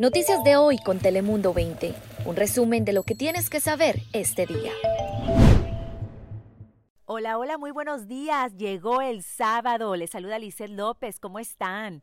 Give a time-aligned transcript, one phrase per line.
[0.00, 1.94] Noticias de hoy con Telemundo 20.
[2.24, 4.72] Un resumen de lo que tienes que saber este día.
[7.04, 8.56] Hola, hola, muy buenos días.
[8.56, 9.94] Llegó el sábado.
[9.94, 11.20] Les saluda Lizeth López.
[11.20, 12.02] ¿Cómo están?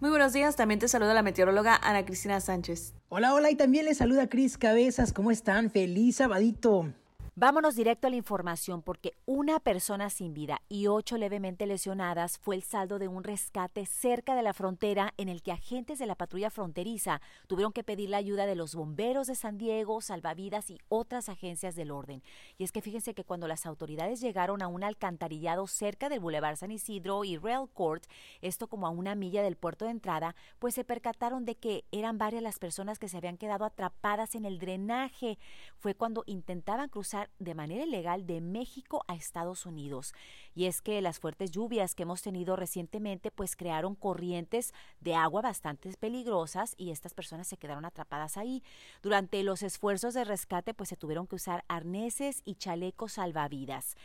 [0.00, 2.94] Muy buenos días, también te saluda la meteoróloga Ana Cristina Sánchez.
[3.08, 5.12] Hola, hola, y también les saluda Cris Cabezas.
[5.12, 5.70] ¿Cómo están?
[5.70, 6.92] Feliz sabadito.
[7.38, 12.54] Vámonos directo a la información porque una persona sin vida y ocho levemente lesionadas fue
[12.54, 16.14] el saldo de un rescate cerca de la frontera en el que agentes de la
[16.14, 20.80] patrulla fronteriza tuvieron que pedir la ayuda de los bomberos de San Diego, salvavidas y
[20.88, 22.22] otras agencias del orden.
[22.56, 26.56] Y es que fíjense que cuando las autoridades llegaron a un alcantarillado cerca del Boulevard
[26.56, 28.04] San Isidro y Rail Court,
[28.40, 32.16] esto como a una milla del puerto de entrada, pues se percataron de que eran
[32.16, 35.38] varias las personas que se habían quedado atrapadas en el drenaje.
[35.76, 40.14] Fue cuando intentaban cruzar de manera ilegal de México a Estados Unidos.
[40.54, 45.42] Y es que las fuertes lluvias que hemos tenido recientemente pues crearon corrientes de agua
[45.42, 48.62] bastante peligrosas y estas personas se quedaron atrapadas ahí.
[49.02, 53.96] Durante los esfuerzos de rescate pues se tuvieron que usar arneses y chalecos salvavidas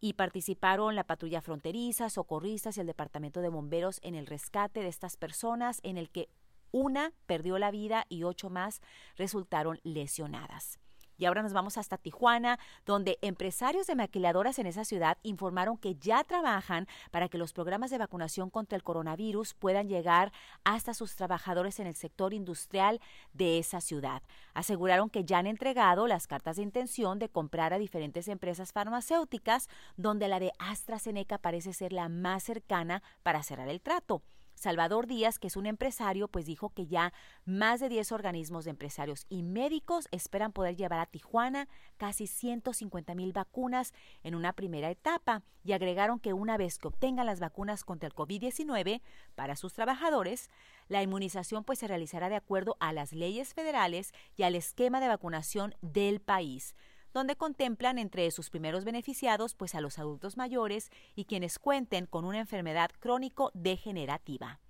[0.00, 4.88] y participaron la patrulla fronteriza, socorristas y el departamento de bomberos en el rescate de
[4.88, 6.28] estas personas en el que
[6.70, 8.80] una perdió la vida y ocho más
[9.16, 10.78] resultaron lesionadas.
[11.18, 15.96] Y ahora nos vamos hasta Tijuana, donde empresarios de maquiladoras en esa ciudad informaron que
[15.96, 20.32] ya trabajan para que los programas de vacunación contra el coronavirus puedan llegar
[20.64, 23.00] hasta sus trabajadores en el sector industrial
[23.32, 24.22] de esa ciudad.
[24.54, 29.68] Aseguraron que ya han entregado las cartas de intención de comprar a diferentes empresas farmacéuticas,
[29.96, 34.22] donde la de AstraZeneca parece ser la más cercana para cerrar el trato.
[34.58, 37.12] Salvador Díaz, que es un empresario, pues dijo que ya
[37.44, 43.14] más de 10 organismos de empresarios y médicos esperan poder llevar a Tijuana casi 150
[43.14, 47.84] mil vacunas en una primera etapa y agregaron que una vez que obtengan las vacunas
[47.84, 49.00] contra el COVID-19
[49.34, 50.50] para sus trabajadores,
[50.88, 55.08] la inmunización pues se realizará de acuerdo a las leyes federales y al esquema de
[55.08, 56.74] vacunación del país
[57.12, 62.24] donde contemplan entre sus primeros beneficiados pues a los adultos mayores y quienes cuenten con
[62.24, 64.60] una enfermedad crónico-degenerativa.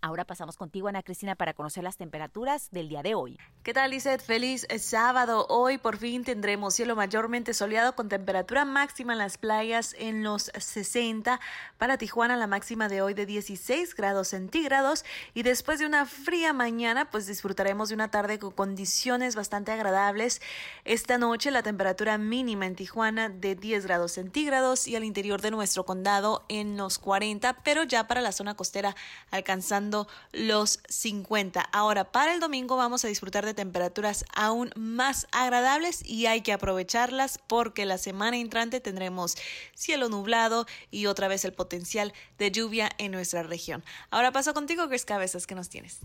[0.00, 3.38] Ahora pasamos contigo, Ana Cristina, para conocer las temperaturas del día de hoy.
[3.64, 4.20] ¿Qué tal, Lizeth?
[4.20, 5.46] Feliz sábado.
[5.48, 10.52] Hoy por fin tendremos cielo mayormente soleado con temperatura máxima en las playas en los
[10.54, 11.40] 60.
[11.78, 15.06] Para Tijuana, la máxima de hoy de 16 grados centígrados.
[15.32, 20.42] Y después de una fría mañana, pues disfrutaremos de una tarde con condiciones bastante agradables.
[20.84, 25.50] Esta noche, la temperatura mínima en Tijuana de 10 grados centígrados y al interior de
[25.50, 28.94] nuestro condado en los 40, pero ya para la zona costera
[29.30, 31.62] alcanzando los 50.
[31.72, 37.38] Ahora, para el domingo vamos a disfrutar temperaturas aún más agradables y hay que aprovecharlas
[37.46, 39.36] porque la semana entrante tendremos
[39.74, 43.82] cielo nublado y otra vez el potencial de lluvia en nuestra región.
[44.10, 46.00] Ahora paso contigo, Chris Cabezas, ¿qué nos tienes?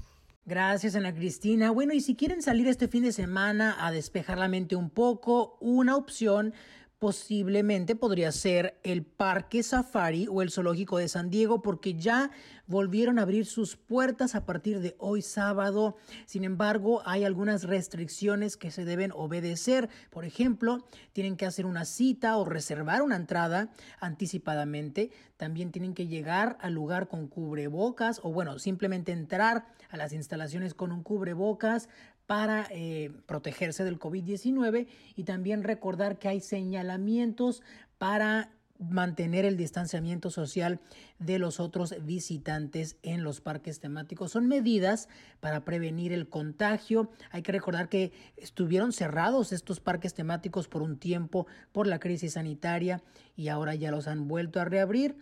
[0.45, 1.69] Gracias, Ana Cristina.
[1.69, 5.57] Bueno, y si quieren salir este fin de semana a despejar la mente un poco,
[5.59, 6.53] una opción
[6.99, 12.29] posiblemente podría ser el Parque Safari o el Zoológico de San Diego porque ya
[12.67, 15.95] volvieron a abrir sus puertas a partir de hoy sábado.
[16.25, 19.89] Sin embargo, hay algunas restricciones que se deben obedecer.
[20.09, 23.71] Por ejemplo, tienen que hacer una cita o reservar una entrada
[24.01, 25.09] anticipadamente.
[25.37, 30.73] También tienen que llegar al lugar con cubrebocas o bueno, simplemente entrar a las instalaciones
[30.73, 31.87] con un cubrebocas
[32.29, 34.85] para eh, protegerse del COVID-19
[35.15, 37.63] y también recordar que hay señalamientos
[37.97, 40.79] para mantener el distanciamiento social
[41.17, 44.29] de los otros visitantes en los parques temáticos.
[44.29, 45.09] Son medidas
[45.39, 47.09] para prevenir el contagio.
[47.31, 52.33] Hay que recordar que estuvieron cerrados estos parques temáticos por un tiempo por la crisis
[52.33, 53.01] sanitaria
[53.35, 55.15] y ahora ya los han vuelto a reabrir.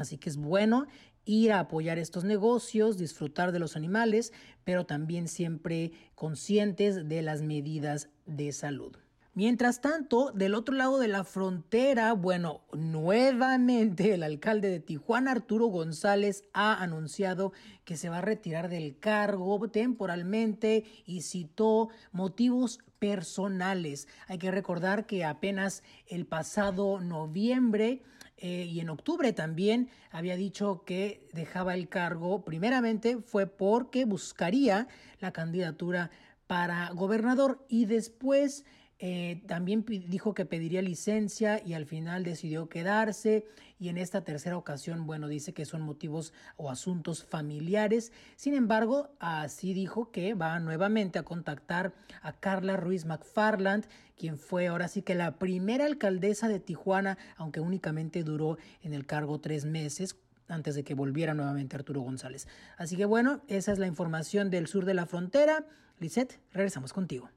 [0.00, 0.86] Así que es bueno
[1.24, 4.32] ir a apoyar estos negocios, disfrutar de los animales,
[4.64, 8.96] pero también siempre conscientes de las medidas de salud.
[9.32, 15.66] Mientras tanto, del otro lado de la frontera, bueno, nuevamente el alcalde de Tijuana, Arturo
[15.66, 17.52] González, ha anunciado
[17.84, 24.08] que se va a retirar del cargo temporalmente y citó motivos personales.
[24.26, 28.02] Hay que recordar que apenas el pasado noviembre
[28.36, 32.44] eh, y en octubre también había dicho que dejaba el cargo.
[32.44, 34.88] Primeramente fue porque buscaría
[35.20, 36.10] la candidatura
[36.48, 38.64] para gobernador y después
[39.02, 43.46] eh, también dijo que pediría licencia y al final decidió quedarse
[43.78, 48.12] y en esta tercera ocasión, bueno, dice que son motivos o asuntos familiares.
[48.36, 53.86] Sin embargo, así dijo que va nuevamente a contactar a Carla Ruiz McFarland,
[54.18, 59.06] quien fue ahora sí que la primera alcaldesa de Tijuana, aunque únicamente duró en el
[59.06, 60.16] cargo tres meses
[60.46, 62.48] antes de que volviera nuevamente Arturo González.
[62.76, 65.64] Así que bueno, esa es la información del sur de la frontera.
[65.98, 67.30] Lisette, regresamos contigo.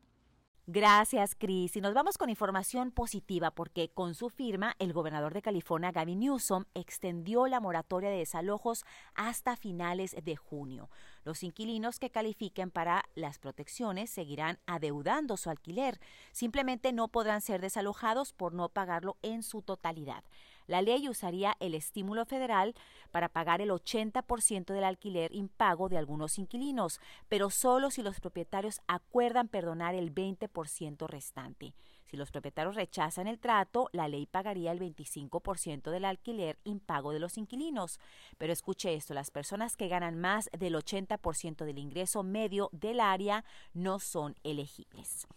[0.66, 1.76] Gracias, Cris.
[1.76, 6.22] Y nos vamos con información positiva porque con su firma el gobernador de California, Gavin
[6.22, 10.90] Newsom, extendió la moratoria de desalojos hasta finales de junio.
[11.26, 16.00] Los inquilinos que califiquen para las protecciones seguirán adeudando su alquiler.
[16.32, 20.24] Simplemente no podrán ser desalojados por no pagarlo en su totalidad.
[20.68, 22.74] La ley usaría el estímulo federal
[23.12, 27.00] para pagar el 80% del alquiler impago de algunos inquilinos,
[27.30, 31.74] pero solo si los propietarios acuerdan perdonar el 20% restante.
[32.14, 37.20] Si los propietarios rechazan el trato, la ley pagaría el 25% del alquiler impago de
[37.20, 38.00] los inquilinos.
[38.38, 43.44] Pero escuche esto, las personas que ganan más del 80% del ingreso medio del área
[43.74, 45.28] no son elegibles.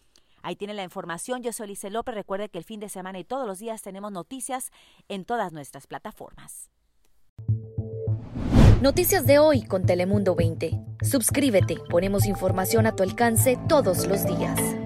[0.46, 1.42] Ahí tiene la información.
[1.42, 2.14] Yo soy Lice López.
[2.14, 4.70] Recuerde que el fin de semana y todos los días tenemos noticias
[5.08, 6.70] en todas nuestras plataformas.
[8.80, 10.70] Noticias de hoy con Telemundo 20.
[11.02, 11.78] Suscríbete.
[11.90, 14.85] Ponemos información a tu alcance todos los días.